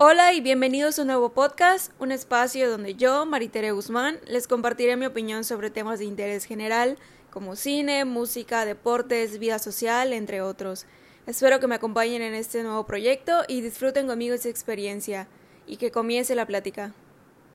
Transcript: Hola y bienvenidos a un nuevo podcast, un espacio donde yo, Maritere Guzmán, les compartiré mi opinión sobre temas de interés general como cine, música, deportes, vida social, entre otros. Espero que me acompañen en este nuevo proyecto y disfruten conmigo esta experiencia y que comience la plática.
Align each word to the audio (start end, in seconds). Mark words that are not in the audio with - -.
Hola 0.00 0.32
y 0.32 0.40
bienvenidos 0.40 0.96
a 0.96 1.02
un 1.02 1.08
nuevo 1.08 1.30
podcast, 1.30 1.90
un 1.98 2.12
espacio 2.12 2.70
donde 2.70 2.94
yo, 2.94 3.26
Maritere 3.26 3.72
Guzmán, 3.72 4.20
les 4.28 4.46
compartiré 4.46 4.96
mi 4.96 5.06
opinión 5.06 5.42
sobre 5.42 5.70
temas 5.70 5.98
de 5.98 6.04
interés 6.04 6.44
general 6.44 6.98
como 7.30 7.56
cine, 7.56 8.04
música, 8.04 8.64
deportes, 8.64 9.40
vida 9.40 9.58
social, 9.58 10.12
entre 10.12 10.40
otros. 10.40 10.86
Espero 11.26 11.58
que 11.58 11.66
me 11.66 11.74
acompañen 11.74 12.22
en 12.22 12.34
este 12.34 12.62
nuevo 12.62 12.86
proyecto 12.86 13.42
y 13.48 13.60
disfruten 13.60 14.06
conmigo 14.06 14.36
esta 14.36 14.48
experiencia 14.48 15.26
y 15.66 15.78
que 15.78 15.90
comience 15.90 16.36
la 16.36 16.46
plática. 16.46 16.94